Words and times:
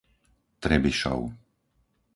Trebišov 0.63 1.23